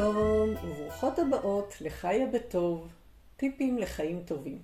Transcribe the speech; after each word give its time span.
שלום 0.00 0.54
וברוכות 0.64 1.18
הבאות 1.18 1.74
לחיה 1.80 2.26
בטוב, 2.26 2.88
טיפים 3.36 3.78
לחיים 3.78 4.22
טובים. 4.24 4.58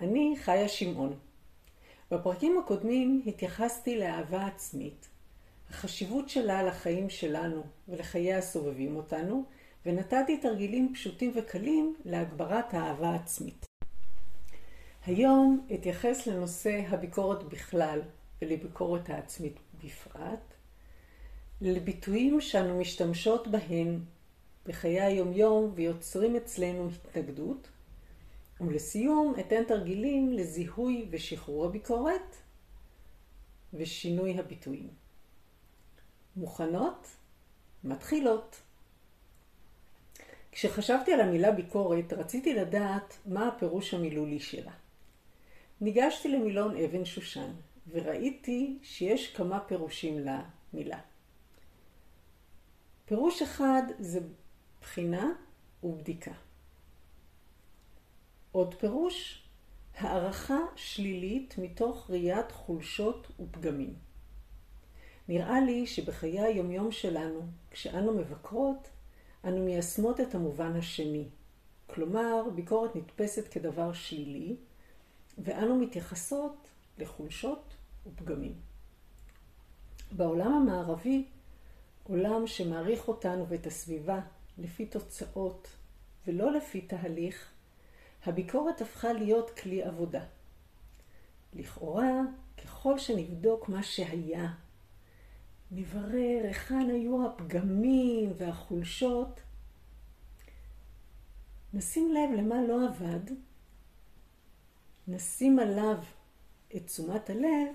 אני 0.00 0.34
חיה 0.42 0.68
שמעון. 0.68 1.18
בפרקים 2.10 2.58
הקודמים 2.58 3.22
התייחסתי 3.26 3.98
לאהבה 3.98 4.46
עצמית, 4.46 5.08
החשיבות 5.70 6.28
שלה 6.28 6.62
לחיים 6.62 7.10
שלנו 7.10 7.62
ולחיי 7.88 8.34
הסובבים 8.34 8.96
אותנו, 8.96 9.44
ונתתי 9.86 10.36
תרגילים 10.36 10.94
פשוטים 10.94 11.32
וקלים 11.34 11.96
להגברת 12.04 12.74
האהבה 12.74 13.14
עצמית. 13.14 13.66
היום 15.06 15.66
אתייחס 15.74 16.26
לנושא 16.26 16.80
הביקורת 16.88 17.42
בכלל 17.42 18.00
ולביקורת 18.42 19.10
העצמית 19.10 19.58
בפרט, 19.84 20.54
לביטויים 21.60 22.40
שאנו 22.40 22.80
משתמשות 22.80 23.48
בהן 23.48 24.00
בחיי 24.68 25.00
היומיום 25.00 25.72
ויוצרים 25.74 26.36
אצלנו 26.36 26.88
התנגדות, 26.88 27.68
ולסיום 28.60 29.34
אתן 29.40 29.64
תרגילים 29.64 30.32
לזיהוי 30.32 31.06
ושחרור 31.10 31.64
הביקורת 31.64 32.36
ושינוי 33.74 34.38
הביטויים. 34.38 34.88
מוכנות? 36.36 37.06
מתחילות. 37.84 38.60
כשחשבתי 40.52 41.12
על 41.12 41.20
המילה 41.20 41.52
ביקורת, 41.52 42.12
רציתי 42.12 42.54
לדעת 42.54 43.16
מה 43.26 43.48
הפירוש 43.48 43.94
המילולי 43.94 44.40
שלה. 44.40 44.72
ניגשתי 45.80 46.28
למילון 46.28 46.76
אבן 46.76 47.04
שושן, 47.04 47.50
וראיתי 47.90 48.78
שיש 48.82 49.32
כמה 49.36 49.60
פירושים 49.60 50.18
למילה. 50.18 51.00
פירוש 53.04 53.42
אחד 53.42 53.82
זה 53.98 54.20
בחינה 54.88 55.32
ובדיקה. 55.82 56.30
עוד 58.52 58.74
פירוש, 58.74 59.42
הערכה 59.98 60.58
שלילית 60.76 61.54
מתוך 61.58 62.10
ראיית 62.10 62.52
חולשות 62.52 63.28
ופגמים. 63.40 63.94
נראה 65.28 65.60
לי 65.60 65.86
שבחיי 65.86 66.40
היומיום 66.40 66.92
שלנו, 66.92 67.40
כשאנו 67.70 68.14
מבקרות, 68.14 68.88
אנו 69.44 69.64
מיישמות 69.64 70.20
את 70.20 70.34
המובן 70.34 70.76
השני. 70.76 71.24
כלומר, 71.86 72.42
ביקורת 72.54 72.96
נתפסת 72.96 73.48
כדבר 73.48 73.92
שלילי, 73.92 74.56
ואנו 75.38 75.76
מתייחסות 75.76 76.68
לחולשות 76.98 77.74
ופגמים. 78.06 78.54
בעולם 80.12 80.52
המערבי, 80.52 81.24
עולם 82.04 82.46
שמעריך 82.46 83.08
אותנו 83.08 83.48
ואת 83.48 83.66
הסביבה 83.66 84.20
לפי 84.58 84.86
תוצאות 84.86 85.68
ולא 86.26 86.52
לפי 86.52 86.80
תהליך, 86.80 87.50
הביקורת 88.26 88.80
הפכה 88.80 89.12
להיות 89.12 89.50
כלי 89.50 89.82
עבודה. 89.82 90.24
לכאורה, 91.54 92.20
ככל 92.64 92.98
שנבדוק 92.98 93.68
מה 93.68 93.82
שהיה, 93.82 94.52
נברר 95.70 96.40
היכן 96.44 96.90
היו 96.90 97.26
הפגמים 97.26 98.32
והחולשות, 98.36 99.40
נשים 101.74 102.12
לב 102.12 102.38
למה 102.38 102.62
לא 102.62 102.88
עבד, 102.88 103.32
נשים 105.08 105.58
עליו 105.58 105.98
את 106.76 106.86
תשומת 106.86 107.30
הלב, 107.30 107.68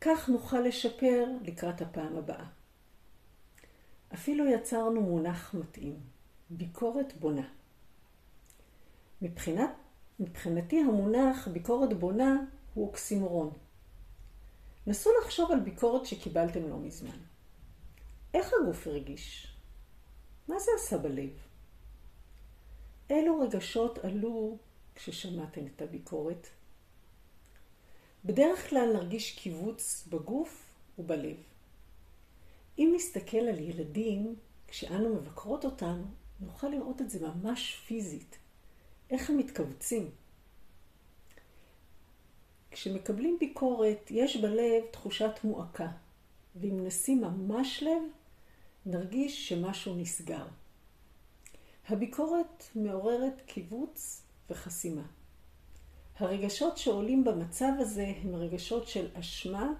כך 0.00 0.28
נוכל 0.28 0.60
לשפר 0.60 1.24
לקראת 1.42 1.80
הפעם 1.80 2.16
הבאה. 2.16 2.44
אפילו 4.14 4.46
יצרנו 4.46 5.00
מונח 5.00 5.54
מתאים, 5.54 6.00
ביקורת 6.50 7.12
בונה. 7.20 7.48
מבחינת, 9.22 9.70
מבחינתי 10.20 10.80
המונח 10.80 11.48
ביקורת 11.48 11.92
בונה 11.92 12.36
הוא 12.74 12.86
אוקסימורון. 12.86 13.50
נסו 14.86 15.10
לחשוב 15.20 15.52
על 15.52 15.60
ביקורת 15.60 16.06
שקיבלתם 16.06 16.68
לא 16.68 16.78
מזמן. 16.78 17.18
איך 18.34 18.50
הגוף 18.60 18.86
הרגיש? 18.86 19.56
מה 20.48 20.58
זה 20.58 20.70
עשה 20.78 20.98
בלב? 20.98 21.30
אילו 23.10 23.40
רגשות 23.40 23.98
עלו 23.98 24.58
כששמעתם 24.94 25.66
את 25.66 25.82
הביקורת? 25.82 26.46
בדרך 28.24 28.70
כלל 28.70 28.92
נרגיש 28.92 29.38
קיבוץ 29.38 30.08
בגוף 30.10 30.74
ובלב. 30.98 31.36
אם 32.78 32.92
נסתכל 32.96 33.36
על 33.36 33.58
ילדים, 33.58 34.36
כשאנו 34.68 35.14
מבקרות 35.14 35.64
אותם, 35.64 36.02
נוכל 36.40 36.68
לראות 36.68 37.00
את 37.00 37.10
זה 37.10 37.28
ממש 37.28 37.74
פיזית. 37.86 38.38
איך 39.10 39.30
הם 39.30 39.38
מתכווצים. 39.38 40.10
כשמקבלים 42.70 43.36
ביקורת, 43.40 44.10
יש 44.10 44.36
בלב 44.36 44.84
תחושת 44.90 45.30
מועקה, 45.44 45.88
ואם 46.56 46.86
נשים 46.86 47.20
ממש 47.20 47.82
לב, 47.82 48.02
נרגיש 48.86 49.48
שמשהו 49.48 49.94
נסגר. 49.94 50.46
הביקורת 51.88 52.64
מעוררת 52.74 53.42
קיבוץ 53.46 54.22
וחסימה. 54.50 55.06
הרגשות 56.18 56.78
שעולים 56.78 57.24
במצב 57.24 57.72
הזה 57.78 58.12
הם 58.22 58.34
רגשות 58.34 58.88
של 58.88 59.08
אשמה, 59.14 59.72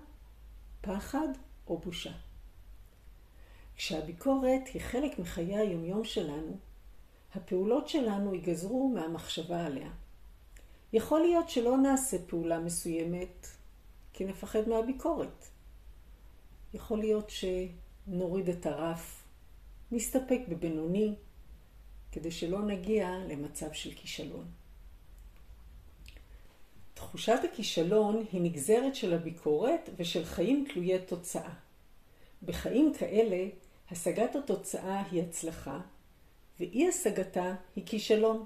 פחד 0.80 1.28
או 1.66 1.78
בושה. 1.78 2.12
כשהביקורת 3.76 4.68
היא 4.74 4.82
חלק 4.82 5.18
מחיי 5.18 5.56
היומיום 5.56 6.04
שלנו, 6.04 6.56
הפעולות 7.34 7.88
שלנו 7.88 8.34
ייגזרו 8.34 8.88
מהמחשבה 8.88 9.66
עליה. 9.66 9.90
יכול 10.92 11.20
להיות 11.20 11.48
שלא 11.48 11.76
נעשה 11.76 12.16
פעולה 12.26 12.58
מסוימת 12.58 13.46
כי 14.12 14.24
נפחד 14.24 14.68
מהביקורת. 14.68 15.44
יכול 16.74 16.98
להיות 16.98 17.30
שנוריד 17.30 18.48
את 18.48 18.66
הרף, 18.66 19.22
נסתפק 19.92 20.40
בבינוני, 20.48 21.14
כדי 22.12 22.30
שלא 22.30 22.62
נגיע 22.62 23.10
למצב 23.28 23.72
של 23.72 23.90
כישלון. 23.94 24.46
תחושת 26.94 27.38
הכישלון 27.52 28.24
היא 28.32 28.40
נגזרת 28.40 28.94
של 28.94 29.14
הביקורת 29.14 29.90
ושל 29.96 30.24
חיים 30.24 30.66
תלויי 30.72 30.98
תוצאה. 30.98 31.52
בחיים 32.42 32.92
כאלה, 32.98 33.48
השגת 33.90 34.36
התוצאה 34.36 35.02
היא 35.10 35.22
הצלחה, 35.22 35.80
ואי 36.60 36.88
השגתה 36.88 37.54
היא 37.76 37.86
כישלון. 37.86 38.44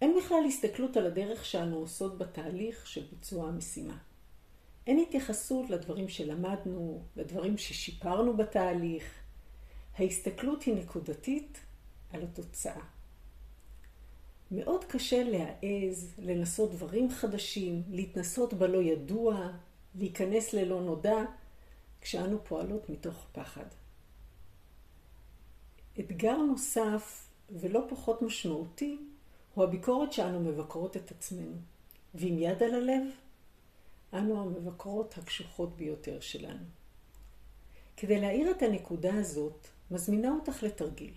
אין 0.00 0.16
בכלל 0.18 0.44
הסתכלות 0.48 0.96
על 0.96 1.06
הדרך 1.06 1.44
שאנו 1.44 1.76
עושות 1.76 2.18
בתהליך 2.18 2.86
של 2.86 3.06
ביצוע 3.10 3.48
המשימה. 3.48 3.96
אין 4.86 4.98
התייחסות 4.98 5.70
לדברים 5.70 6.08
שלמדנו, 6.08 7.02
לדברים 7.16 7.58
ששיפרנו 7.58 8.36
בתהליך. 8.36 9.04
ההסתכלות 9.98 10.62
היא 10.62 10.74
נקודתית 10.74 11.58
על 12.12 12.22
התוצאה. 12.22 12.80
מאוד 14.50 14.84
קשה 14.84 15.22
להעז, 15.24 16.14
לנסות 16.18 16.70
דברים 16.70 17.10
חדשים, 17.10 17.82
להתנסות 17.90 18.54
בלא 18.54 18.82
ידוע, 18.82 19.48
להיכנס 19.94 20.52
ללא 20.52 20.80
נודע, 20.80 21.18
כשאנו 22.00 22.44
פועלות 22.44 22.90
מתוך 22.90 23.26
פחד. 23.32 23.66
אתגר 26.00 26.36
נוסף 26.36 27.28
ולא 27.50 27.80
פחות 27.88 28.22
משמעותי 28.22 28.98
הוא 29.54 29.64
הביקורת 29.64 30.12
שאנו 30.12 30.40
מבקרות 30.40 30.96
את 30.96 31.10
עצמנו. 31.10 31.56
ועם 32.14 32.38
יד 32.38 32.62
על 32.62 32.74
הלב, 32.74 33.02
אנו 34.12 34.42
המבקרות 34.42 35.18
הקשוחות 35.18 35.76
ביותר 35.76 36.20
שלנו. 36.20 36.64
כדי 37.96 38.20
להאיר 38.20 38.50
את 38.50 38.62
הנקודה 38.62 39.14
הזאת, 39.14 39.66
מזמינה 39.90 40.30
אותך 40.30 40.62
לתרגיל. 40.62 41.14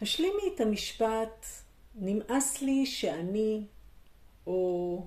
השלימי 0.00 0.42
את 0.54 0.60
המשפט, 0.60 1.46
נמאס 1.94 2.62
לי 2.62 2.86
שאני, 2.86 3.66
או 4.46 5.02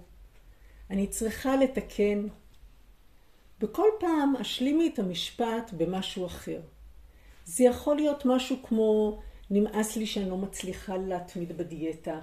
אני 0.90 1.08
צריכה 1.08 1.56
לתקן. 1.56 2.28
בכל 3.60 3.88
פעם 4.00 4.36
השלימי 4.36 4.92
את 4.94 5.00
המשפט 5.00 5.72
במשהו 5.78 6.26
אחר. 6.26 6.62
זה 7.50 7.64
יכול 7.64 7.96
להיות 7.96 8.26
משהו 8.26 8.64
כמו, 8.64 9.22
נמאס 9.50 9.96
לי 9.96 10.06
שאני 10.06 10.30
לא 10.30 10.38
מצליחה 10.38 10.98
להתמיד 10.98 11.58
בדיאטה. 11.58 12.20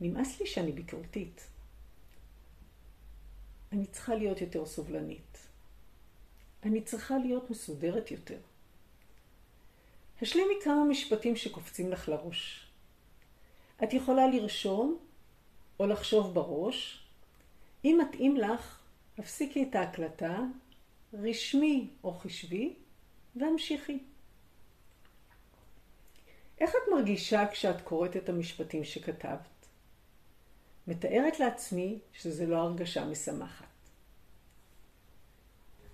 נמאס 0.00 0.40
לי 0.40 0.46
שאני 0.46 0.72
ביקורתית. 0.72 1.46
אני 3.72 3.86
צריכה 3.86 4.14
להיות 4.14 4.40
יותר 4.40 4.66
סובלנית. 4.66 5.38
אני 6.62 6.80
צריכה 6.80 7.18
להיות 7.18 7.50
מסודרת 7.50 8.10
יותר. 8.10 8.38
השלימי 10.22 10.54
כמה 10.64 10.84
משפטים 10.84 11.36
שקופצים 11.36 11.90
לך 11.90 12.08
לראש. 12.08 12.66
את 13.84 13.92
יכולה 13.92 14.26
לרשום 14.26 14.98
או 15.80 15.86
לחשוב 15.86 16.34
בראש. 16.34 17.04
אם 17.84 17.98
מתאים 18.08 18.36
לך, 18.36 18.80
הפסיקי 19.18 19.62
את 19.70 19.74
ההקלטה, 19.74 20.38
רשמי 21.12 21.90
או 22.04 22.12
חשבי, 22.14 22.74
והמשיכי. 23.36 23.98
איך 26.60 26.70
את 26.70 26.92
מרגישה 26.94 27.46
כשאת 27.52 27.80
קוראת 27.80 28.16
את 28.16 28.28
המשפטים 28.28 28.84
שכתבת? 28.84 29.66
מתארת 30.86 31.40
לעצמי 31.40 31.98
שזה 32.12 32.46
לא 32.46 32.56
הרגשה 32.56 33.04
משמחת. 33.04 33.66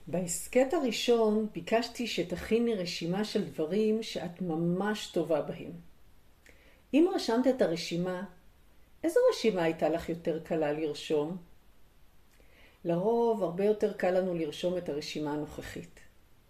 בהסכת 0.07 0.73
הראשון 0.73 1.47
ביקשתי 1.53 2.07
שתכיני 2.07 2.75
רשימה 2.75 3.25
של 3.25 3.45
דברים 3.45 4.03
שאת 4.03 4.43
ממש 4.43 5.07
טובה 5.07 5.43
בהם. 5.43 5.73
אם 6.95 7.09
רשמת 7.15 7.47
את 7.47 7.63
הרשימה, 7.63 8.25
איזו 9.05 9.21
רשימה 9.31 9.63
הייתה 9.63 9.89
לך 9.89 10.09
יותר 10.09 10.41
קלה 10.45 10.73
לרשום? 10.73 11.37
לרוב 12.85 13.43
הרבה 13.43 13.65
יותר 13.65 13.93
קל 13.93 14.11
לנו 14.11 14.35
לרשום 14.35 14.79
את 14.79 14.89
הרשימה 14.89 15.33
הנוכחית, 15.33 16.01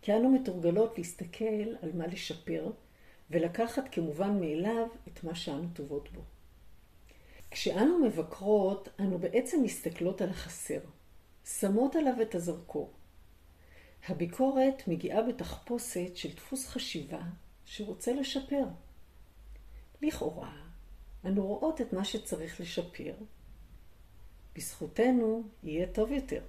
כי 0.06 0.12
אנו 0.12 0.31
מתורגלות 0.31 0.99
להסתכל 0.99 1.76
על 1.82 1.91
מה 1.94 2.06
לשפר 2.06 2.70
ולקחת 3.31 3.85
כמובן 3.93 4.41
מאליו 4.41 4.87
את 5.08 5.25
מה 5.25 5.35
שאנו 5.35 5.69
טובות 5.75 6.12
בו. 6.12 6.20
כשאנו 7.50 7.99
מבקרות, 7.99 8.88
אנו 9.00 9.19
בעצם 9.19 9.62
מסתכלות 9.62 10.20
על 10.20 10.29
החסר, 10.29 10.81
שמות 11.44 11.97
עליו 11.97 12.23
את 12.23 12.35
הזרקור. 12.35 12.93
הביקורת 14.08 14.88
מגיעה 14.88 15.23
בתחפושת 15.23 16.17
של 16.17 16.35
דפוס 16.35 16.69
חשיבה 16.69 17.23
שרוצה 17.64 18.12
לשפר. 18.12 18.64
לכאורה, 20.03 20.56
אנו 21.25 21.47
רואות 21.47 21.81
את 21.81 21.93
מה 21.93 22.05
שצריך 22.05 22.61
לשפר. 22.61 23.14
בזכותנו 24.56 25.43
יהיה 25.62 25.87
טוב 25.87 26.11
יותר. 26.11 26.43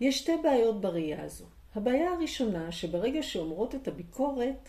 יש 0.00 0.18
שתי 0.18 0.32
בעיות 0.42 0.80
בראייה 0.80 1.24
הזו. 1.24 1.46
הבעיה 1.74 2.12
הראשונה, 2.12 2.72
שברגע 2.72 3.22
שאומרות 3.22 3.74
את 3.74 3.88
הביקורת, 3.88 4.68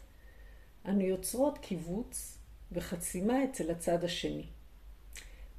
אנו 0.86 1.02
יוצרות 1.02 1.58
קיבוץ 1.58 2.38
וחסימה 2.72 3.44
אצל 3.44 3.72
הצד 3.72 4.04
השני. 4.04 4.46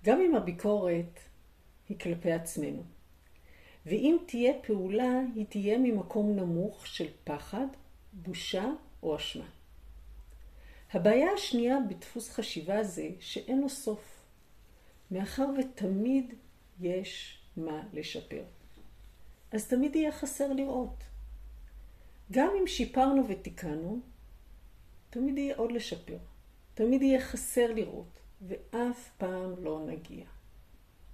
גם 0.05 0.21
אם 0.21 0.35
הביקורת 0.35 1.21
היא 1.89 1.99
כלפי 1.99 2.33
עצמנו. 2.33 2.83
ואם 3.87 4.17
תהיה 4.27 4.53
פעולה, 4.67 5.21
היא 5.35 5.47
תהיה 5.49 5.79
ממקום 5.79 6.37
נמוך 6.37 6.87
של 6.87 7.07
פחד, 7.25 7.67
בושה 8.13 8.65
או 9.03 9.17
אשמה. 9.17 9.49
הבעיה 10.93 11.33
השנייה 11.33 11.79
בדפוס 11.89 12.31
חשיבה 12.31 12.83
זה 12.83 13.09
שאין 13.21 13.61
לו 13.61 13.69
סוף, 13.69 14.25
מאחר 15.11 15.47
ותמיד 15.59 16.35
יש 16.81 17.39
מה 17.57 17.83
לשפר. 17.93 18.43
אז 19.53 19.69
תמיד 19.69 19.97
יהיה 19.97 20.13
חסר 20.13 20.53
לראות. 20.53 21.05
גם 22.33 22.49
אם 22.61 22.67
שיפרנו 22.67 23.29
ותיקנו, 23.29 24.01
תמיד 25.11 25.39
יהיה 25.39 25.57
עוד 25.57 25.73
לשפר. 25.73 26.19
תמיד 26.75 27.03
יהיה 27.03 27.21
חסר 27.21 27.75
לראות, 27.75 28.21
ואף 28.49 29.11
פעם 29.19 29.65
לא 29.65 29.81
נגיע. 29.87 30.25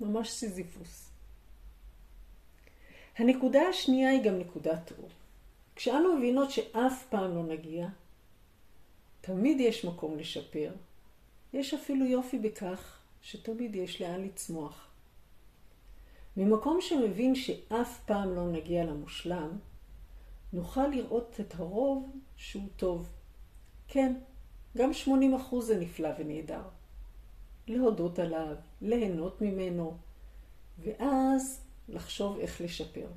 ממש 0.00 0.31
סיזיפוס. 0.31 1.11
הנקודה 3.19 3.61
השנייה 3.69 4.11
היא 4.11 4.23
גם 4.23 4.38
נקודת 4.38 4.93
אור. 4.99 5.09
כשאנו 5.76 6.17
מבינות 6.17 6.50
שאף 6.50 7.06
פעם 7.09 7.35
לא 7.35 7.43
נגיע, 7.43 7.88
תמיד 9.20 9.61
יש 9.61 9.85
מקום 9.85 10.19
לשפר. 10.19 10.73
יש 11.53 11.75
אפילו 11.75 12.06
יופי 12.06 12.38
בכך 12.38 12.99
שתמיד 13.23 13.76
יש 13.76 14.03
לאן 14.03 14.25
לצמוח. 14.25 14.88
ממקום 16.37 16.81
שמבין 16.81 17.35
שאף 17.35 18.00
פעם 18.06 18.35
לא 18.35 18.53
נגיע 18.53 18.85
למושלם, 18.85 19.58
נוכל 20.52 20.87
לראות 20.87 21.40
את 21.40 21.54
הרוב 21.54 22.16
שהוא 22.37 22.69
טוב. 22.76 23.08
כן, 23.88 24.14
גם 24.76 24.90
80% 25.52 25.60
זה 25.60 25.78
נפלא 25.78 26.08
ונהדר. 26.19 26.62
להודות 27.66 28.19
עליו, 28.19 28.56
ליהנות 28.81 29.43
ממנו, 29.43 29.96
ואז 30.78 31.60
לחשוב 31.88 32.38
איך 32.38 32.60
לשפר. 32.60 33.08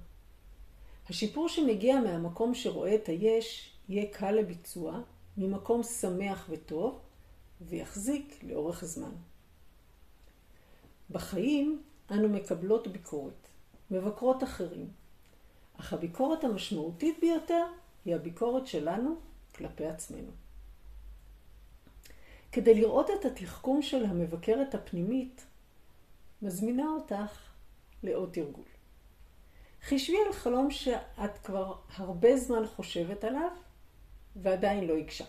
השיפור 1.09 1.49
שמגיע 1.49 1.99
מהמקום 1.99 2.55
שרואה 2.55 2.95
את 2.95 3.07
היש 3.07 3.75
יהיה 3.89 4.13
קל 4.13 4.31
לביצוע, 4.31 5.01
ממקום 5.37 5.83
שמח 5.83 6.47
וטוב, 6.49 6.99
ויחזיק 7.61 8.43
לאורך 8.43 8.85
זמן. 8.85 9.11
בחיים 11.09 11.83
אנו 12.11 12.29
מקבלות 12.29 12.87
ביקורת, 12.87 13.47
מבקרות 13.91 14.43
אחרים, 14.43 14.89
אך 15.79 15.93
הביקורת 15.93 16.43
המשמעותית 16.43 17.17
ביותר 17.21 17.65
היא 18.05 18.15
הביקורת 18.15 18.67
שלנו 18.67 19.15
כלפי 19.55 19.85
עצמנו. 19.85 20.31
כדי 22.51 22.75
לראות 22.75 23.09
את 23.09 23.25
התחכום 23.25 23.81
של 23.81 24.05
המבקרת 24.05 24.75
הפנימית, 24.75 25.45
מזמינה 26.41 26.85
אותך 26.87 27.51
לעוד 28.03 28.29
תרגול. 28.33 28.65
חישבי 29.81 30.17
על 30.27 30.33
חלום 30.33 30.71
שאת 30.71 31.37
כבר 31.43 31.75
הרבה 31.95 32.37
זמן 32.37 32.67
חושבת 32.67 33.23
עליו 33.23 33.51
ועדיין 34.35 34.87
לא 34.87 34.97
הגשמת. 34.97 35.27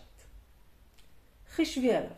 חישבי 1.48 1.92
עליו. 1.94 2.10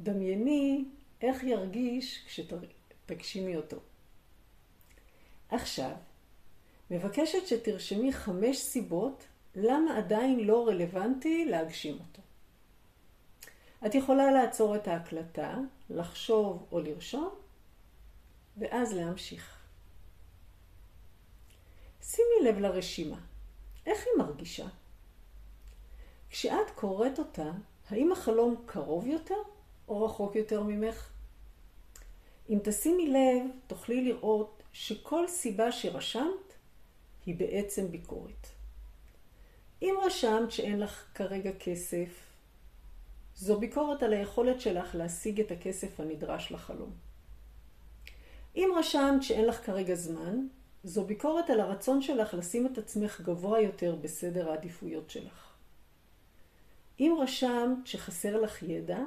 דמייני 0.00 0.84
איך 1.22 1.42
ירגיש 1.42 2.24
כשתגשימי 2.26 3.56
אותו. 3.56 3.76
עכשיו, 5.48 5.92
מבקשת 6.90 7.46
שתרשמי 7.46 8.12
חמש 8.12 8.58
סיבות 8.58 9.24
למה 9.54 9.98
עדיין 9.98 10.40
לא 10.40 10.68
רלוונטי 10.68 11.44
להגשים 11.44 11.98
אותו. 11.98 12.22
את 13.86 13.94
יכולה 13.94 14.30
לעצור 14.30 14.76
את 14.76 14.88
ההקלטה, 14.88 15.56
לחשוב 15.90 16.66
או 16.72 16.80
לרשום, 16.80 17.30
ואז 18.56 18.92
להמשיך. 18.92 19.56
שימי 22.02 22.50
לב 22.50 22.58
לרשימה. 22.58 23.18
איך 23.86 23.98
היא 23.98 24.24
מרגישה? 24.24 24.66
כשאת 26.30 26.70
קוראת 26.74 27.18
אותה, 27.18 27.50
האם 27.90 28.12
החלום 28.12 28.62
קרוב 28.66 29.06
יותר 29.06 29.42
או 29.88 30.04
רחוק 30.04 30.36
יותר 30.36 30.62
ממך? 30.62 31.10
אם 32.50 32.58
תשימי 32.64 33.08
לב, 33.08 33.50
תוכלי 33.66 34.04
לראות 34.04 34.62
שכל 34.72 35.28
סיבה 35.28 35.72
שרשמת 35.72 36.49
היא 37.26 37.36
בעצם 37.36 37.90
ביקורת. 37.90 38.46
אם 39.82 39.94
רשמת 40.02 40.50
שאין 40.50 40.80
לך 40.80 41.04
כרגע 41.14 41.50
כסף, 41.58 42.30
זו 43.36 43.60
ביקורת 43.60 44.02
על 44.02 44.12
היכולת 44.12 44.60
שלך 44.60 44.94
להשיג 44.94 45.40
את 45.40 45.50
הכסף 45.50 46.00
הנדרש 46.00 46.52
לחלום. 46.52 46.90
אם 48.56 48.70
רשמת 48.76 49.22
שאין 49.22 49.46
לך 49.46 49.66
כרגע 49.66 49.94
זמן, 49.94 50.46
זו 50.84 51.04
ביקורת 51.04 51.50
על 51.50 51.60
הרצון 51.60 52.02
שלך 52.02 52.34
לשים 52.34 52.66
את 52.66 52.78
עצמך 52.78 53.20
גבוה 53.20 53.60
יותר 53.60 53.94
בסדר 54.00 54.50
העדיפויות 54.50 55.10
שלך. 55.10 55.52
אם 57.00 57.16
רשמת 57.20 57.86
שחסר 57.86 58.40
לך 58.40 58.62
ידע, 58.62 59.00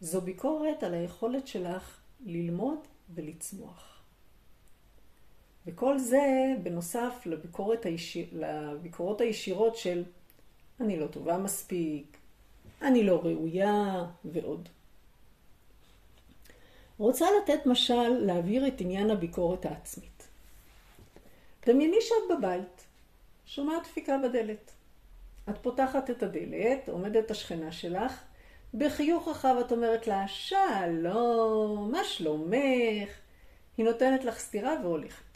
זו 0.00 0.20
ביקורת 0.20 0.82
על 0.82 0.94
היכולת 0.94 1.46
שלך 1.46 2.00
ללמוד 2.20 2.78
ולצמוח. 3.14 3.99
וכל 5.66 5.98
זה 5.98 6.54
בנוסף 6.62 7.22
לביקורת 7.26 7.86
הישיר, 7.86 8.26
לביקורות 8.32 9.20
הישירות 9.20 9.76
של 9.76 10.04
אני 10.80 11.00
לא 11.00 11.06
טובה 11.06 11.38
מספיק, 11.38 12.16
אני 12.82 13.04
לא 13.04 13.20
ראויה 13.24 14.04
ועוד. 14.24 14.68
רוצה 16.98 17.26
לתת 17.42 17.66
משל 17.66 18.08
להעביר 18.08 18.66
את 18.66 18.80
עניין 18.80 19.10
הביקורת 19.10 19.64
העצמית. 19.64 20.28
דמייני 21.66 21.96
שאת 22.00 22.38
בבית, 22.38 22.84
שומעת 23.46 23.82
דפיקה 23.82 24.18
בדלת. 24.18 24.70
את 25.50 25.58
פותחת 25.62 26.10
את 26.10 26.22
הדלת, 26.22 26.88
עומדת 26.88 27.30
השכנה 27.30 27.72
שלך, 27.72 28.22
בחיוך 28.74 29.28
רחב 29.28 29.56
את 29.66 29.72
אומרת 29.72 30.06
לה, 30.06 30.28
שלום, 30.28 31.92
מה 31.92 32.04
שלומך? 32.04 33.10
היא 33.76 33.86
נותנת 33.86 34.24
לך 34.24 34.38
סטירה 34.38 34.74
והולכת. 34.82 35.29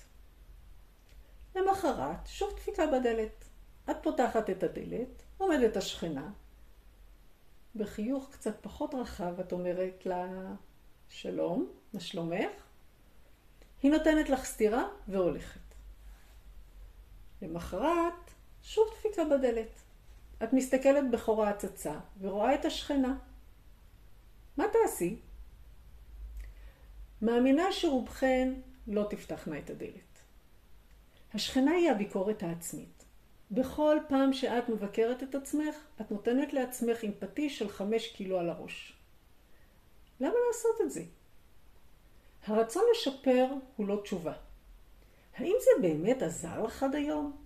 למחרת, 1.55 2.27
שוב 2.27 2.55
דפיקה 2.57 2.87
בדלת. 2.87 3.45
את 3.91 3.97
פותחת 4.03 4.51
את 4.51 4.63
הדלת, 4.63 5.23
עומדת 5.39 5.77
השכנה, 5.77 6.31
בחיוך 7.75 8.29
קצת 8.33 8.57
פחות 8.61 8.95
רחב 8.95 9.41
את 9.41 9.53
אומרת 9.53 10.07
לה, 10.07 10.27
שלום, 11.09 11.71
מה 11.93 12.01
שלומך? 12.01 12.51
היא 13.83 13.91
נותנת 13.91 14.29
לך 14.29 14.45
סטירה 14.45 14.89
והולכת. 15.09 15.61
למחרת, 17.43 18.31
שוב 18.63 18.85
דפיקה 18.99 19.25
בדלת. 19.25 19.81
את 20.43 20.53
מסתכלת 20.53 21.11
בחור 21.11 21.45
ההצצה 21.45 21.99
ורואה 22.21 22.55
את 22.55 22.65
השכנה. 22.65 23.19
מה 24.57 24.65
תעשי? 24.73 25.21
מאמינה 27.23 27.73
שרובכן 27.73 28.55
לא 28.87 29.07
תפתחנה 29.11 29.59
את 29.59 29.71
הדלת. 29.71 30.04
השכנה 31.35 31.71
היא 31.71 31.91
הביקורת 31.91 32.43
העצמית. 32.43 33.05
בכל 33.51 33.97
פעם 34.09 34.33
שאת 34.33 34.69
מבקרת 34.69 35.23
את 35.23 35.35
עצמך, 35.35 35.75
את 36.01 36.11
נותנת 36.11 36.53
לעצמך 36.53 37.03
עם 37.03 37.13
פטיש 37.19 37.59
של 37.59 37.69
חמש 37.69 38.09
קילו 38.09 38.39
על 38.39 38.51
הראש. 38.51 38.93
למה 40.21 40.35
לעשות 40.49 40.81
את 40.81 40.91
זה? 40.91 41.03
הרצון 42.47 42.83
לשפר 42.93 43.47
הוא 43.77 43.89
לא 43.89 44.01
תשובה. 44.03 44.33
האם 45.37 45.55
זה 45.61 45.89
באמת 45.89 46.23
עזר 46.23 46.63
לך 46.63 46.83
עד 46.83 46.95
היום? 46.95 47.37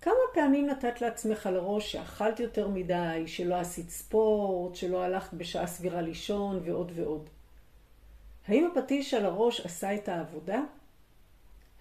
כמה 0.00 0.14
פעמים 0.34 0.66
נתת 0.66 1.00
לעצמך 1.00 1.46
על 1.46 1.56
הראש 1.56 1.92
שאכלת 1.92 2.40
יותר 2.40 2.68
מדי, 2.68 3.24
שלא 3.26 3.54
עשית 3.54 3.90
ספורט, 3.90 4.74
שלא 4.74 5.02
הלכת 5.02 5.34
בשעה 5.34 5.66
סבירה 5.66 6.00
לישון 6.00 6.60
ועוד 6.64 6.92
ועוד? 6.94 7.30
האם 8.48 8.70
הפטיש 8.70 9.14
על 9.14 9.24
הראש 9.24 9.60
עשה 9.60 9.94
את 9.94 10.08
העבודה? 10.08 10.60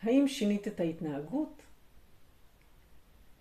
האם 0.03 0.27
שינית 0.27 0.67
את 0.67 0.79
ההתנהגות? 0.79 1.61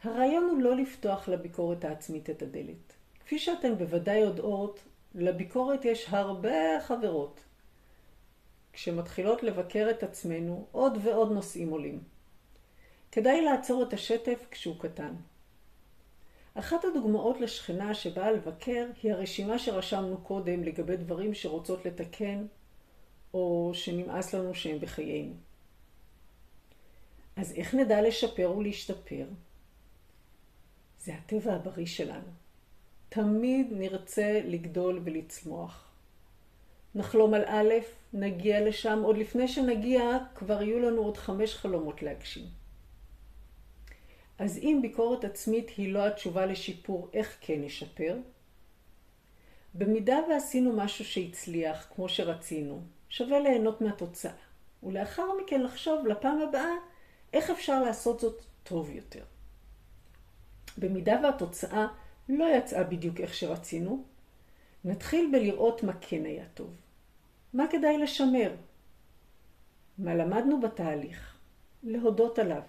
הרעיון 0.03 0.45
הוא 0.51 0.63
לא 0.63 0.77
לפתוח 0.77 1.29
לביקורת 1.29 1.85
העצמית 1.85 2.31
את 2.31 2.43
הדלת. 2.43 2.93
כפי 3.21 3.39
שאתן 3.39 3.75
בוודאי 3.79 4.19
יודעות, 4.19 4.83
לביקורת 5.15 5.85
יש 5.85 6.07
הרבה 6.09 6.81
חברות. 6.81 7.41
כשמתחילות 8.73 9.43
לבקר 9.43 9.89
את 9.91 10.03
עצמנו, 10.03 10.67
עוד 10.73 10.99
ועוד 11.03 11.33
נושאים 11.33 11.71
עולים. 11.71 12.03
כדאי 13.13 13.41
לעצור 13.41 13.83
את 13.83 13.93
השטף 13.93 14.47
כשהוא 14.51 14.77
קטן. 14.79 15.15
אחת 16.55 16.85
הדוגמאות 16.85 17.41
לשכנה 17.41 17.95
שבאה 17.95 18.33
לבקר 18.33 18.87
היא 19.03 19.13
הרשימה 19.13 19.59
שרשמנו 19.59 20.21
קודם 20.21 20.65
לגבי 20.65 20.97
דברים 20.97 21.35
שרוצות 21.35 21.87
לתקן 21.87 22.47
או 23.35 23.71
שנמאס 23.75 24.35
לנו 24.35 24.55
שהם 24.55 24.81
בחיינו. 24.81 25.35
אז 27.43 27.53
איך 27.57 27.75
נדע 27.75 28.03
לשפר 28.03 28.55
ולהשתפר? 28.57 29.25
זה 31.01 31.15
הטבע 31.15 31.55
הבריא 31.55 31.87
שלנו. 31.87 32.29
תמיד 33.09 33.67
נרצה 33.71 34.41
לגדול 34.45 35.01
ולצמוח. 35.05 35.89
נחלום 36.95 37.35
על 37.35 37.45
א', 37.47 37.73
נגיע 38.13 38.69
לשם, 38.69 39.03
עוד 39.03 39.19
לפני 39.19 39.49
שנגיע 39.49 40.19
כבר 40.35 40.63
יהיו 40.63 40.79
לנו 40.79 41.03
עוד 41.03 41.17
חמש 41.17 41.55
חלומות 41.55 42.03
להגשים. 42.03 42.45
אז 44.39 44.59
אם 44.59 44.79
ביקורת 44.83 45.25
עצמית 45.25 45.71
היא 45.77 45.93
לא 45.93 46.07
התשובה 46.07 46.47
לשיפור, 46.47 47.09
איך 47.13 47.39
כן 47.41 47.61
נשפר? 47.63 48.17
במידה 49.75 50.19
ועשינו 50.31 50.73
משהו 50.73 51.05
שהצליח 51.05 51.87
כמו 51.95 52.09
שרצינו, 52.09 52.83
שווה 53.09 53.41
ליהנות 53.41 53.81
מהתוצאה, 53.81 54.33
ולאחר 54.83 55.27
מכן 55.43 55.63
לחשוב 55.63 56.07
לפעם 56.07 56.41
הבאה 56.41 56.92
איך 57.33 57.51
אפשר 57.51 57.83
לעשות 57.83 58.21
זאת 58.21 58.43
טוב 58.63 58.91
יותר. 58.91 59.25
במידה 60.79 61.21
והתוצאה 61.23 61.87
לא 62.29 62.45
יצאה 62.57 62.85
בדיוק 62.85 63.21
איך 63.21 63.35
שרצינו, 63.35 64.05
נתחיל 64.85 65.29
בלראות 65.33 65.83
מה 65.83 65.93
כן 66.01 66.25
היה 66.25 66.45
טוב. 66.55 66.71
מה 67.53 67.65
כדאי 67.71 67.99
לשמר? 67.99 68.55
מה 69.99 70.15
למדנו 70.15 70.61
בתהליך? 70.61 71.37
להודות 71.83 72.39
עליו. 72.39 72.63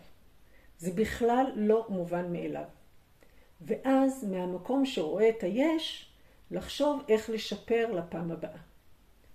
זה 0.77 0.91
בכלל 0.91 1.51
לא 1.55 1.85
מובן 1.89 2.33
מאליו. 2.33 2.65
ואז 3.61 4.23
מהמקום 4.23 4.85
שרואה 4.85 5.29
את 5.29 5.43
היש, 5.43 6.09
לחשוב 6.51 7.01
איך 7.09 7.29
לשפר 7.29 7.91
לפעם 7.91 8.31
הבאה. 8.31 8.59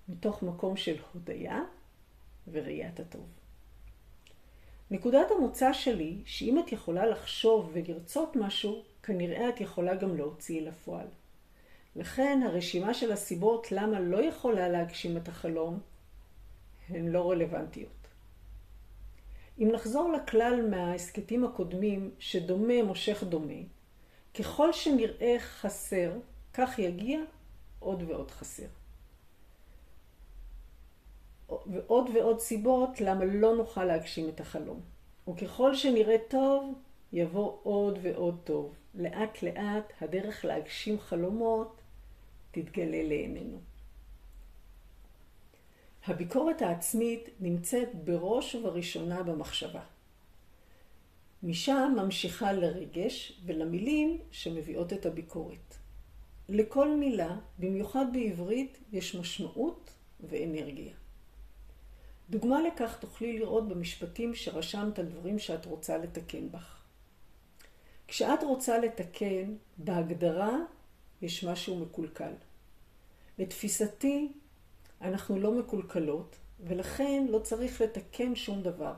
מתוך 0.09 0.43
מקום 0.43 0.77
של 0.77 0.97
הודיה 1.13 1.63
וראיית 2.51 3.01
הטוב. 3.01 3.38
נקודת 4.91 5.31
המוצא 5.31 5.73
שלי, 5.73 6.17
שאם 6.25 6.59
את 6.59 6.73
יכולה 6.73 7.07
לחשוב 7.07 7.71
ולרצות 7.73 8.37
משהו, 8.37 8.83
כנראה 9.03 9.49
את 9.49 9.61
יכולה 9.61 9.95
גם 9.95 10.17
להוציא 10.17 10.63
לפועל. 10.63 11.07
לכן 11.97 12.41
הרשימה 12.47 12.95
של 12.95 13.13
הסיבות 13.13 13.73
למה 13.73 14.01
לא 14.01 14.25
יכולה 14.25 14.69
להגשים 14.69 15.17
את 15.17 15.29
החלום, 15.29 15.81
הן 16.89 17.09
לא 17.09 17.31
רלוונטיות. 17.31 18.09
אם 19.59 19.69
נחזור 19.73 20.13
לכלל 20.13 20.69
מההסכתים 20.71 21.45
הקודמים, 21.45 22.11
שדומה 22.19 22.83
מושך 22.83 23.23
דומה, 23.23 23.63
ככל 24.39 24.73
שנראה 24.73 25.37
חסר, 25.41 26.13
כך 26.55 26.79
יגיע 26.79 27.21
עוד 27.79 28.03
ועוד 28.07 28.31
חסר. 28.31 28.78
ועוד 31.49 32.11
ועוד 32.15 32.41
סיבות 32.41 33.01
למה 33.01 33.25
לא 33.25 33.57
נוכל 33.57 33.85
להגשים 33.85 34.29
את 34.29 34.41
החלום. 34.41 34.81
וככל 35.29 35.75
שנראה 35.75 36.17
טוב, 36.29 36.75
יבוא 37.13 37.57
עוד 37.63 37.99
ועוד 38.03 38.39
טוב. 38.45 38.75
לאט 38.95 39.43
לאט 39.43 39.93
הדרך 40.01 40.45
להגשים 40.45 41.01
חלומות 41.01 41.81
תתגלה 42.51 43.03
לעינינו. 43.03 43.59
הביקורת 46.07 46.63
העצמית 46.63 47.29
נמצאת 47.41 47.89
בראש 48.05 48.55
ובראשונה 48.55 49.23
במחשבה. 49.23 49.83
משם 51.43 51.95
ממשיכה 51.97 52.53
לרגש 52.53 53.41
ולמילים 53.47 54.19
שמביאות 54.31 54.93
את 54.93 55.07
הביקורת. 55.07 55.75
לכל 56.49 56.97
מילה, 56.97 57.37
במיוחד 57.59 58.07
בעברית, 58.13 58.79
יש 58.93 59.15
משמעות 59.15 59.91
ואנרגיה. 60.21 60.95
דוגמה 62.31 62.63
לכך 62.63 62.99
תוכלי 63.01 63.39
לראות 63.39 63.69
במשפטים 63.69 64.35
שרשמת 64.35 64.99
על 64.99 65.07
דברים 65.07 65.39
שאת 65.39 65.67
רוצה 65.67 65.99
לתקן 65.99 66.51
בך. 66.51 66.83
כשאת 68.09 68.43
רוצה 68.43 68.79
לתקן, 68.79 69.55
בהגדרה 69.79 70.57
יש 71.23 71.45
משהו 71.45 71.79
מקולקל. 71.79 72.33
לתפיסתי, 73.39 74.33
אנחנו 75.01 75.39
לא 75.41 75.53
מקולקלות, 75.53 76.37
ולכן 76.61 77.27
לא 77.29 77.39
צריך 77.39 77.81
לתקן 77.81 78.35
שום 78.35 78.63
דבר. 78.63 78.95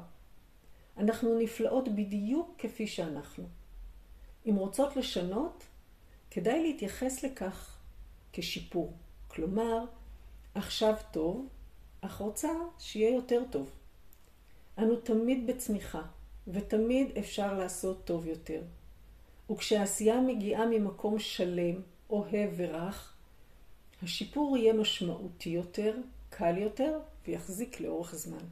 אנחנו 0.96 1.38
נפלאות 1.38 1.88
בדיוק 1.88 2.54
כפי 2.58 2.87
שאנחנו. 2.87 3.44
אם 4.46 4.56
רוצות 4.56 4.96
לשנות, 4.96 5.64
כדאי 6.30 6.62
להתייחס 6.62 7.22
לכך 7.22 7.78
כשיפור. 8.32 8.92
כלומר, 9.28 9.84
עכשיו 10.54 10.94
טוב, 11.10 11.49
אך 12.00 12.16
רוצה 12.16 12.49
שיהיה 12.78 13.14
יותר 13.14 13.42
טוב. 13.50 13.71
אנו 14.78 14.97
תמיד 14.97 15.47
בצמיחה, 15.47 16.02
ותמיד 16.49 17.19
אפשר 17.19 17.59
לעשות 17.59 18.04
טוב 18.04 18.26
יותר. 18.26 18.62
וכשהעשייה 19.50 20.21
מגיעה 20.21 20.66
ממקום 20.66 21.19
שלם, 21.19 21.80
אוהב 22.11 22.50
ורך, 22.57 23.14
השיפור 24.02 24.57
יהיה 24.57 24.73
משמעותי 24.73 25.50
יותר, 25.50 25.97
קל 26.30 26.59
יותר, 26.59 26.99
ויחזיק 27.26 27.80
לאורך 27.80 28.14
זמן. 28.14 28.45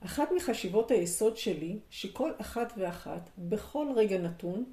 אחת 0.00 0.28
מחשיבות 0.36 0.90
היסוד 0.90 1.36
שלי, 1.36 1.78
שכל 1.90 2.32
אחת 2.40 2.72
ואחת, 2.76 3.30
בכל 3.38 3.86
רגע 3.96 4.18
נתון, 4.18 4.64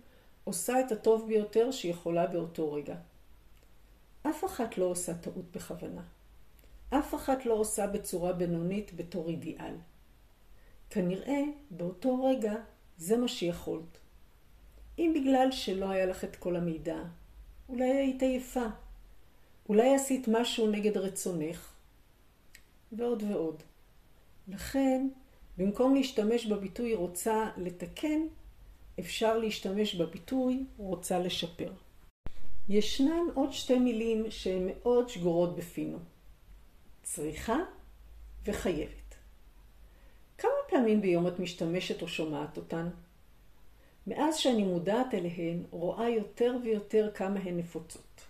עושה 0.43 0.79
את 0.79 0.91
הטוב 0.91 1.27
ביותר 1.27 1.71
שיכולה 1.71 2.27
באותו 2.27 2.73
רגע. 2.73 2.95
אף 4.23 4.45
אחת 4.45 4.77
לא 4.77 4.85
עושה 4.85 5.13
טעות 5.13 5.51
בכוונה. 5.51 6.01
אף 6.89 7.15
אחת 7.15 7.45
לא 7.45 7.53
עושה 7.53 7.87
בצורה 7.87 8.33
בינונית 8.33 8.95
בתור 8.95 9.29
אידיאל. 9.29 9.75
כנראה 10.89 11.41
באותו 11.71 12.23
רגע 12.23 12.53
זה 12.97 13.17
מה 13.17 13.27
שיכולת. 13.27 13.97
אם 14.99 15.11
בגלל 15.15 15.51
שלא 15.51 15.89
היה 15.89 16.05
לך 16.05 16.23
את 16.23 16.35
כל 16.35 16.55
המידע, 16.55 16.97
אולי 17.69 17.89
היית 17.89 18.21
יפה, 18.21 18.65
אולי 19.69 19.95
עשית 19.95 20.27
משהו 20.27 20.67
נגד 20.67 20.97
רצונך, 20.97 21.73
ועוד 22.91 23.23
ועוד. 23.23 23.63
לכן, 24.47 25.07
במקום 25.57 25.95
להשתמש 25.95 26.45
בביטוי 26.45 26.95
רוצה 26.95 27.49
לתקן, 27.57 28.21
אפשר 28.99 29.37
להשתמש 29.37 29.95
בביטוי 29.95 30.65
רוצה 30.77 31.19
לשפר. 31.19 31.71
ישנן 32.69 33.23
עוד 33.33 33.53
שתי 33.53 33.79
מילים 33.79 34.31
שהן 34.31 34.67
מאוד 34.67 35.09
שגורות 35.09 35.55
בפינו. 35.55 35.97
צריכה 37.03 37.57
וחייבת. 38.45 39.15
כמה 40.37 40.51
פעמים 40.69 41.01
ביום 41.01 41.27
את 41.27 41.39
משתמשת 41.39 42.01
או 42.01 42.07
שומעת 42.07 42.57
אותן? 42.57 42.89
מאז 44.07 44.37
שאני 44.37 44.63
מודעת 44.63 45.13
אליהן, 45.13 45.63
רואה 45.71 46.09
יותר 46.09 46.55
ויותר 46.63 47.11
כמה 47.13 47.39
הן 47.39 47.57
נפוצות. 47.57 48.21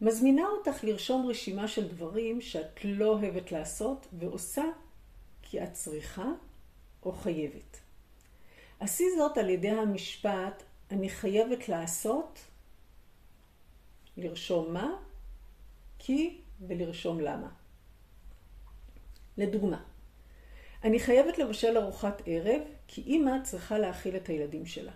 מזמינה 0.00 0.46
אותך 0.46 0.84
לרשום 0.84 1.26
רשימה 1.26 1.68
של 1.68 1.88
דברים 1.88 2.40
שאת 2.40 2.84
לא 2.84 3.06
אוהבת 3.06 3.52
לעשות 3.52 4.06
ועושה 4.18 4.64
כי 5.42 5.62
את 5.62 5.72
צריכה 5.72 6.26
או 7.02 7.12
חייבת. 7.12 7.80
עשי 8.80 9.04
זאת 9.16 9.38
על 9.38 9.50
ידי 9.50 9.70
המשפט 9.70 10.62
אני 10.90 11.08
חייבת 11.08 11.68
לעשות, 11.68 12.40
לרשום 14.16 14.74
מה, 14.74 14.96
כי 15.98 16.40
ולרשום 16.60 17.20
למה. 17.20 17.48
לדוגמה, 19.38 19.82
אני 20.84 21.00
חייבת 21.00 21.38
לבשל 21.38 21.78
ארוחת 21.78 22.22
ערב, 22.26 22.60
כי 22.88 23.02
אימא 23.02 23.42
צריכה 23.42 23.78
להאכיל 23.78 24.16
את 24.16 24.28
הילדים 24.28 24.66
שלה. 24.66 24.92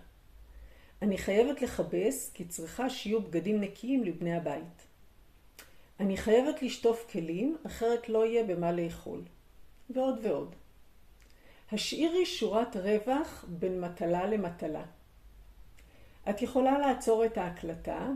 אני 1.01 1.17
חייבת 1.17 1.61
לכבס, 1.61 2.31
כי 2.33 2.45
צריכה 2.45 2.89
שיהיו 2.89 3.21
בגדים 3.21 3.61
נקיים 3.61 4.03
לבני 4.03 4.35
הבית. 4.35 4.87
אני 5.99 6.17
חייבת 6.17 6.61
לשטוף 6.61 7.11
כלים, 7.11 7.57
אחרת 7.65 8.09
לא 8.09 8.25
יהיה 8.25 8.43
במה 8.43 8.71
לאכול. 8.71 9.21
ועוד 9.89 10.19
ועוד. 10.23 10.55
השאירי 11.71 12.25
שורת 12.25 12.75
רווח 12.75 13.45
בין 13.47 13.81
מטלה 13.81 14.27
למטלה. 14.27 14.85
את 16.29 16.41
יכולה 16.41 16.79
לעצור 16.79 17.25
את 17.25 17.37
ההקלטה, 17.37 18.09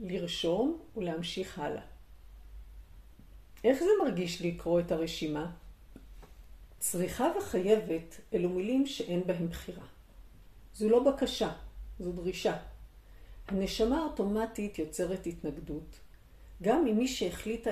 לרשום 0.00 0.78
ולהמשיך 0.96 1.58
הלאה. 1.58 1.82
איך 3.64 3.78
זה 3.78 3.90
מרגיש 4.04 4.42
לקרוא 4.42 4.80
את 4.80 4.92
הרשימה? 4.92 5.50
צריכה 6.78 7.26
וחייבת 7.38 8.20
אלו 8.34 8.48
מילים 8.48 8.86
שאין 8.86 9.22
בהם 9.26 9.48
בחירה. 9.48 9.86
זו 10.74 10.88
לא 10.88 11.02
בקשה, 11.02 11.52
זו 11.98 12.12
דרישה. 12.12 12.56
הנשמה 13.48 13.98
האוטומטית 13.98 14.78
יוצרת 14.78 15.26
התנגדות, 15.26 16.00
גם 16.62 16.86
אם 16.86 16.98
מי 16.98 17.08
שהחליטה 17.08 17.70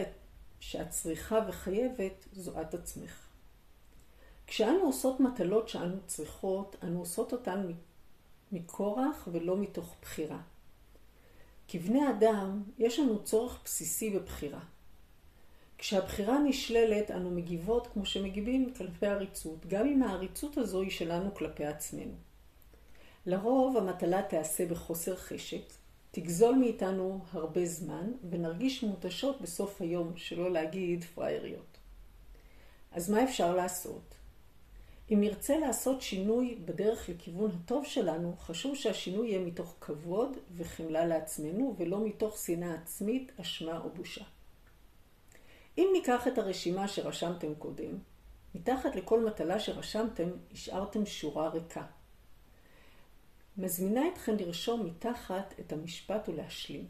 שאת 0.60 0.90
צריכה 0.90 1.38
וחייבת 1.48 2.26
זו 2.32 2.60
את 2.60 2.74
עצמך. 2.74 3.26
כשאנו 4.46 4.78
עושות 4.78 5.20
מטלות 5.20 5.68
שאנו 5.68 5.96
צריכות, 6.06 6.76
אנו 6.82 6.98
עושות 6.98 7.32
אותן 7.32 7.66
מכורח 8.56 9.28
ולא 9.32 9.56
מתוך 9.56 9.96
בחירה. 10.02 10.40
כבני 11.68 12.10
אדם, 12.10 12.62
יש 12.78 12.98
לנו 12.98 13.24
צורך 13.24 13.60
בסיסי 13.64 14.10
בבחירה. 14.10 14.60
כשהבחירה 15.78 16.38
נשללת, 16.38 17.10
אנו 17.10 17.30
מגיבות 17.30 17.86
כמו 17.86 18.06
שמגיבים 18.06 18.74
כלפי 18.74 19.06
עריצות, 19.06 19.66
גם 19.66 19.86
אם 19.86 20.02
העריצות 20.02 20.58
הזו 20.58 20.80
היא 20.80 20.90
שלנו 20.90 21.34
כלפי 21.34 21.64
עצמנו. 21.64 22.14
לרוב 23.26 23.76
המטלה 23.76 24.22
תיעשה 24.22 24.66
בחוסר 24.66 25.16
חשק, 25.16 25.62
תגזול 26.10 26.54
מאיתנו 26.54 27.24
הרבה 27.32 27.66
זמן, 27.66 28.12
ונרגיש 28.30 28.82
מותשות 28.82 29.40
בסוף 29.40 29.80
היום, 29.80 30.12
שלא 30.16 30.50
להגיד 30.50 31.04
פראייריות. 31.04 31.78
אז 32.92 33.10
מה 33.10 33.24
אפשר 33.24 33.56
לעשות? 33.56 34.15
אם 35.12 35.20
נרצה 35.20 35.58
לעשות 35.58 36.02
שינוי 36.02 36.58
בדרך 36.64 37.08
לכיוון 37.08 37.50
הטוב 37.50 37.84
שלנו, 37.84 38.36
חשוב 38.36 38.74
שהשינוי 38.74 39.28
יהיה 39.28 39.40
מתוך 39.40 39.74
כבוד 39.80 40.36
וחמלה 40.56 41.06
לעצמנו, 41.06 41.74
ולא 41.78 42.06
מתוך 42.06 42.38
שנאה 42.38 42.74
עצמית, 42.74 43.32
אשמה 43.40 43.78
או 43.78 43.90
בושה. 43.90 44.24
אם 45.78 45.88
ניקח 45.92 46.28
את 46.28 46.38
הרשימה 46.38 46.88
שרשמתם 46.88 47.54
קודם, 47.54 47.98
מתחת 48.54 48.96
לכל 48.96 49.26
מטלה 49.26 49.60
שרשמתם, 49.60 50.28
השארתם 50.52 51.06
שורה 51.06 51.48
ריקה. 51.48 51.86
מזמינה 53.58 54.08
אתכם 54.12 54.36
לרשום 54.36 54.86
מתחת 54.86 55.54
את 55.60 55.72
המשפט 55.72 56.28
ולהשלים. 56.28 56.86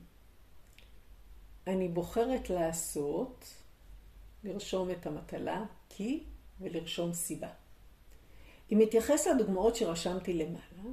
אני 1.66 1.88
בוחרת 1.88 2.50
לעשות, 2.50 3.44
לרשום 4.44 4.90
את 4.90 5.06
המטלה, 5.06 5.64
כי, 5.88 6.24
ולרשום 6.60 7.12
סיבה. 7.12 7.65
אם 8.72 8.82
אתייחס 8.82 9.26
לדוגמאות 9.26 9.76
שרשמתי 9.76 10.32
למעלה, 10.32 10.92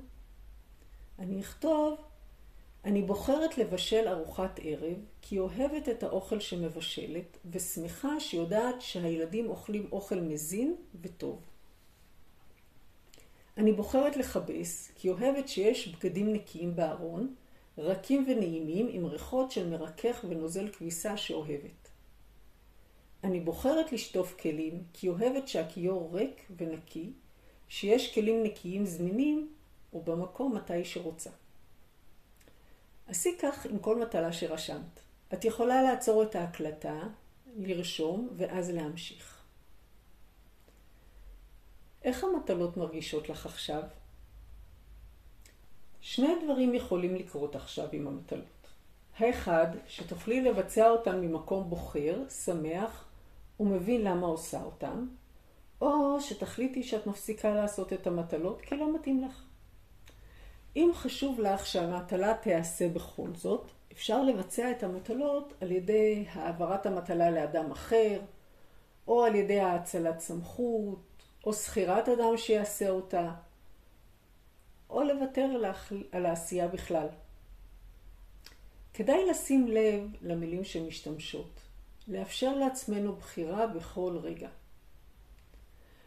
אני 1.20 1.42
אכתוב, 1.42 1.98
אני 2.86 3.01
בוחרת 3.01 3.58
לבשל 3.58 4.08
ארוחת 4.08 4.60
ערב, 4.63 4.98
כי 5.22 5.39
אוהבת 5.39 5.89
את 5.89 6.03
האוכל 6.03 6.39
שמבשלת, 6.39 7.38
ושמחה 7.51 8.20
שיודעת 8.20 8.82
שהילדים 8.82 9.50
אוכלים 9.50 9.88
אוכל 9.91 10.19
מזין 10.19 10.76
וטוב. 11.02 11.41
אני 13.58 13.71
בוחרת 13.71 14.17
לכבס, 14.17 14.91
כי 14.95 15.10
אוהבת 15.10 15.48
שיש 15.48 15.88
בגדים 15.88 16.34
נקיים 16.34 16.76
בארון, 16.76 17.36
רכים 17.78 18.26
ונעימים 18.28 18.88
עם 18.91 19.06
ריחות 19.06 19.52
של 19.52 19.69
מרכך 19.69 20.26
ונוזל 20.30 20.67
כביסה 20.69 21.17
שאוהבת. 21.17 21.89
אני 23.24 23.39
בוחרת 23.39 23.91
לשטוף 23.91 24.36
כלים, 24.39 24.84
כי 24.93 25.10
אוהבת 25.10 25.48
שהכיור 25.48 26.10
ריק 26.13 26.52
ונקי, 26.58 27.13
שיש 27.74 28.14
כלים 28.14 28.44
נקיים 28.44 28.86
זמינים 28.86 29.54
ובמקום 29.94 30.56
מתי 30.56 30.86
שרוצה. 30.86 31.30
עשי 33.08 33.38
כך 33.42 33.66
עם 33.66 33.80
כל 33.80 34.02
מטלה 34.02 34.34
שרשמת. 34.34 35.00
את 35.34 35.46
יכולה 35.46 35.82
לעצור 35.82 36.24
את 36.24 36.36
ההקלטה, 36.36 37.00
לרשום 37.58 38.30
ואז 38.38 38.70
להמשיך. 38.70 39.44
איך 42.04 42.24
המטלות 42.24 42.78
מרגישות 42.78 43.30
לך 43.30 43.46
עכשיו? 43.46 43.84
שני 46.02 46.34
דברים 46.44 46.76
יכולים 46.76 47.16
לקרות 47.16 47.56
עכשיו 47.56 47.88
עם 47.92 48.08
המטלות. 48.08 48.68
האחד, 49.18 49.68
שתוכלי 49.88 50.42
לבצע 50.42 50.90
אותן 50.90 51.22
ממקום 51.22 51.70
בוחר, 51.70 52.30
שמח 52.30 53.06
ומבין 53.60 54.02
למה 54.02 54.28
עושה 54.28 54.64
אותן, 54.64 55.06
או 55.84 56.22
שתחליטי 56.22 56.84
שאת 56.84 57.08
מפסיקה 57.08 57.54
לעשות 57.56 57.93
את 57.93 58.08
המטלות 58.08 58.62
כי 58.62 58.76
לא 58.76 58.96
מתאים 58.96 59.24
לך. 59.24 59.43
אם 60.76 60.91
חשוב 60.93 61.39
לך 61.39 61.65
שהמטלה 61.65 62.34
תיעשה 62.34 62.89
בכל 62.89 63.30
זאת, 63.36 63.72
אפשר 63.91 64.24
לבצע 64.24 64.72
את 64.72 64.84
המטלות 64.84 65.54
על 65.62 65.72
ידי 65.72 66.26
העברת 66.32 66.86
המטלה 66.86 67.32
לאדם 67.32 67.72
אחר, 67.72 68.22
או 69.08 69.24
על 69.24 69.36
ידי 69.36 69.60
האצלת 69.60 70.19
סמכות, 70.19 71.00
או 71.46 71.54
שכירת 71.54 72.10
אדם 72.10 72.38
שיעשה 72.38 72.89
אותה, 72.89 73.32
או 74.89 75.04
לוותר 75.04 75.50
על 76.12 76.26
העשייה 76.26 76.67
בכלל. 76.67 77.08
כדאי 78.93 79.26
לשים 79.30 79.67
לב 79.67 80.08
למילים 80.22 80.63
שמשתמשות, 80.63 81.60
לאפשר 82.08 82.56
לעצמנו 82.56 83.15
בחירה 83.15 83.67
בכל 83.67 84.17
רגע. 84.24 84.50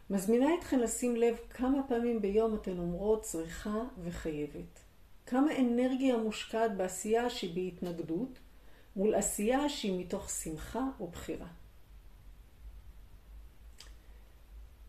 מזמינה 0.09 0.47
אתכן 0.59 0.79
לשים 0.79 1.15
לב 1.15 1.35
כמה 1.49 1.77
פעמים 1.87 2.21
ביום 2.21 2.55
אתן 2.55 2.77
אומרות 2.77 3.21
צריכה 3.21 3.83
וחייבת. 4.03 4.79
כמה 5.25 5.57
אנרגיה 5.57 6.17
מושקעת 6.17 6.77
בעשייה 6.77 7.29
שהיא 7.29 7.55
בהתנגדות, 7.55 8.39
מול 8.95 9.15
עשייה 9.15 9.69
שהיא 9.69 9.99
מתוך 9.99 10.29
שמחה 10.29 10.83
ובחירה. 10.99 11.47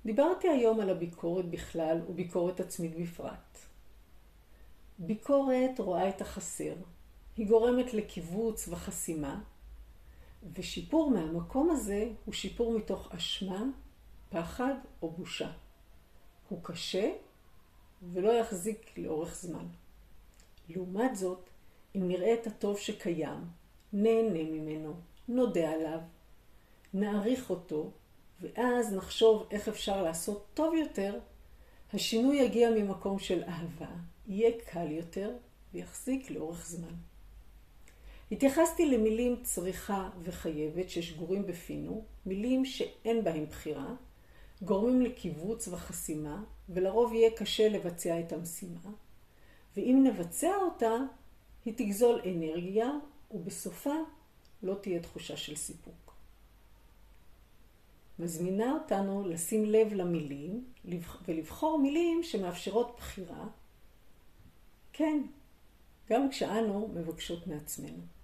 דיברתי 0.04 0.48
היום 0.48 0.81
על 0.81 0.90
הביקורת 0.90 1.50
בכלל 1.50 2.00
וביקורת 2.09 2.61
עצמית 2.61 2.96
בפרט. 2.96 3.59
ביקורת 4.98 5.78
רואה 5.78 6.09
את 6.09 6.20
החסר, 6.20 6.74
היא 7.37 7.48
גורמת 7.48 7.94
לקיבוץ 7.94 8.68
וחסימה, 8.68 9.40
ושיפור 10.54 11.11
מהמקום 11.11 11.70
הזה 11.70 12.09
הוא 12.24 12.35
שיפור 12.35 12.78
מתוך 12.78 13.12
אשמה 13.12 13.64
פחד 14.31 14.75
או 15.03 15.11
בושה. 15.11 15.51
הוא 16.49 16.59
קשה 16.62 17.12
ולא 18.12 18.33
יחזיק 18.33 18.99
לאורך 18.99 19.35
זמן. 19.35 19.67
לעומת 20.69 21.17
זאת, 21.17 21.51
אם 21.97 22.09
נראה 22.09 22.35
את 22.35 22.47
הטוב 22.47 22.79
שקיים, 22.79 23.45
נהנה 23.93 24.43
ממנו, 24.43 24.95
נודה 25.29 25.71
עליו, 25.71 25.99
נעריך 26.95 27.51
אותו, 27.51 27.91
ואז 28.41 28.95
נחשוב 28.95 29.47
איך 29.51 29.69
אפשר 29.69 30.03
לעשות 30.03 30.47
טוב 30.55 30.75
יותר, 30.75 31.19
השינוי 31.93 32.37
יגיע 32.37 32.71
ממקום 32.71 33.19
של 33.19 33.43
אהבה, 33.43 33.91
יהיה 34.29 34.51
קל 34.67 34.91
יותר 34.91 35.33
ויחזיק 35.75 36.31
לאורך 36.31 36.67
זמן. 36.67 36.95
התייחסתי 38.33 38.87
למילים 38.87 39.43
צריכה 39.43 40.11
וחייבת 40.23 40.91
ששגורים 40.91 41.47
בפינו, 41.47 42.05
מילים 42.27 42.64
שאין 42.64 43.25
בהם 43.25 43.47
בחירה, 43.47 43.95
גורמים 44.62 45.03
לקיבוץ 45.03 45.68
וחסימה, 45.68 46.42
ולרוב 46.68 47.12
יהיה 47.12 47.31
קשה 47.37 47.68
לבצע 47.68 48.21
את 48.21 48.33
המשימה, 48.33 48.90
ואם 49.77 50.05
נבצע 50.05 50.57
אותה, 50.57 50.94
היא 51.64 51.75
תגזול 51.77 52.21
אנרגיה, 52.27 52.90
ובסופה 53.31 53.94
לא 54.62 54.75
תהיה 54.75 55.03
תחושה 55.03 55.37
של 55.37 55.57
סיפוק. 55.57 56.14
מזמינה 58.18 58.73
אותנו 58.73 59.29
לשים 59.29 59.64
לב 59.64 59.92
למילים 59.92 60.64
ולבחור 61.29 61.79
מילים 61.79 62.23
שמאפשרות 62.23 62.94
בחירה, 62.97 63.47
כן, 64.92 65.23
גם 66.11 66.31
כשאנו 66.31 66.88
מבקשות 66.94 67.47
מעצמנו. 67.47 68.17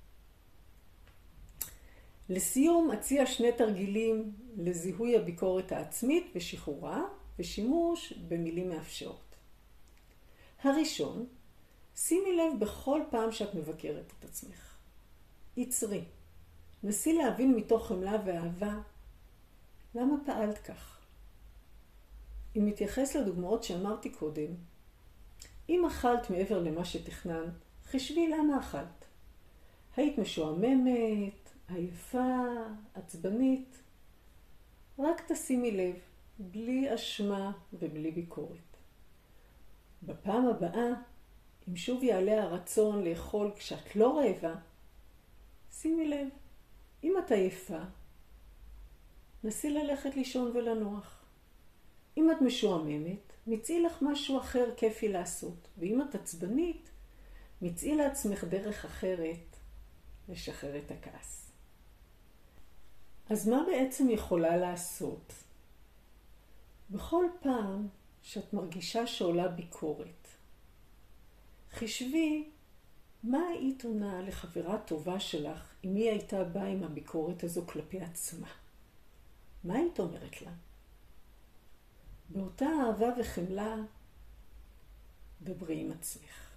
לסיום 2.28 2.90
אציע 2.90 3.26
שני 3.26 3.52
תרגילים 3.52 4.32
לזיהוי 4.56 5.16
הביקורת 5.16 5.72
העצמית 5.72 6.32
ושחרורה 6.34 7.02
ושימוש 7.38 8.12
במילים 8.28 8.68
מאפשרות. 8.68 9.34
הראשון, 10.62 11.26
שימי 11.96 12.36
לב 12.36 12.60
בכל 12.60 13.00
פעם 13.10 13.32
שאת 13.32 13.54
מבקרת 13.54 14.12
את 14.18 14.24
עצמך. 14.24 14.76
עצרי. 15.56 16.04
נסי 16.82 17.12
להבין 17.12 17.54
מתוך 17.54 17.86
חמלה 17.88 18.16
ואהבה 18.24 18.74
למה 19.94 20.14
פעלת 20.26 20.58
כך. 20.58 20.98
אם 22.56 22.68
נתייחס 22.68 23.16
לדוגמאות 23.16 23.64
שאמרתי 23.64 24.10
קודם, 24.10 24.54
אם 25.68 25.86
אכלת 25.86 26.30
מעבר 26.30 26.62
למה 26.62 26.84
שתכננת, 26.84 27.54
חשבי 27.86 28.28
למה 28.28 28.60
אכלת. 28.60 29.04
היית 29.96 30.18
משועממת, 30.18 31.43
עייפה, 31.68 32.44
עצבנית. 32.94 33.78
רק 34.98 35.32
תשימי 35.32 35.70
לב, 35.70 35.94
בלי 36.38 36.94
אשמה 36.94 37.52
ובלי 37.72 38.10
ביקורת. 38.10 38.76
בפעם 40.02 40.46
הבאה, 40.46 40.90
אם 41.68 41.76
שוב 41.76 42.02
יעלה 42.02 42.42
הרצון 42.42 43.04
לאכול 43.04 43.50
כשאת 43.56 43.96
לא 43.96 44.18
רעבה, 44.18 44.54
שימי 45.72 46.08
לב, 46.08 46.28
אם 47.04 47.14
את 47.18 47.30
עייפה, 47.30 47.80
נסי 49.44 49.70
ללכת 49.70 50.16
לישון 50.16 50.56
ולנוח. 50.56 51.24
אם 52.16 52.30
את 52.30 52.36
משועממת, 52.40 53.32
מצאי 53.46 53.82
לך 53.82 54.02
משהו 54.02 54.40
אחר 54.40 54.74
כיפי 54.76 55.08
לעשות. 55.08 55.68
ואם 55.78 56.02
את 56.02 56.14
עצבנית, 56.14 56.90
מצאי 57.62 57.96
לעצמך 57.96 58.44
דרך 58.44 58.84
אחרת 58.84 59.56
לשחרר 60.28 60.78
את 60.78 60.90
הכעס. 60.90 61.43
אז 63.30 63.48
מה 63.48 63.62
בעצם 63.66 64.10
יכולה 64.10 64.56
לעשות? 64.56 65.32
בכל 66.90 67.24
פעם 67.40 67.88
שאת 68.22 68.54
מרגישה 68.54 69.06
שעולה 69.06 69.48
ביקורת, 69.48 70.28
חישבי 71.70 72.48
מה 73.22 73.38
היית 73.48 73.84
עונה 73.84 74.22
לחברה 74.22 74.78
טובה 74.78 75.20
שלך 75.20 75.74
אם 75.84 75.94
היא 75.94 76.10
הייתה 76.10 76.44
באה 76.44 76.66
עם 76.66 76.84
הביקורת 76.84 77.44
הזו 77.44 77.66
כלפי 77.66 78.00
עצמה? 78.00 78.48
מה 79.64 79.74
היית 79.74 80.00
אומרת 80.00 80.42
לה? 80.42 80.50
באותה 82.28 82.66
אהבה 82.86 83.08
וחמלה, 83.20 83.76
דברי 85.42 85.80
עם 85.80 85.92
עצמך. 85.92 86.50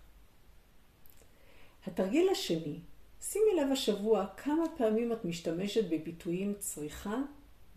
התרגיל 1.88 2.30
השני, 2.30 2.80
שימי 3.22 3.62
לב 3.62 3.72
השבוע 3.72 4.26
כמה 4.38 4.64
פעמים 4.78 5.12
את 5.12 5.26
משתמשת 5.26 5.84
בביטויים 5.90 6.54
צריכה 6.60 7.16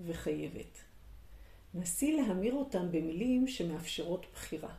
וחייבת. 0.00 0.78
נסי 1.74 2.16
להמיר 2.16 2.54
אותם 2.54 2.88
במילים 2.92 3.48
שמאפשרות 3.48 4.26
בחירה. 4.32 4.74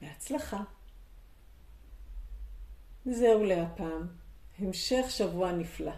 בהצלחה. 0.00 0.62
זהו 3.04 3.44
להפעם. 3.44 4.06
המשך 4.58 5.04
שבוע 5.08 5.52
נפלא. 5.52 5.92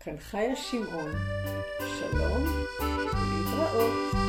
כאן 0.00 0.18
חיה 0.18 0.56
שמעון. 0.56 1.12
שלום 1.78 2.42
ולהתראות. 2.80 4.23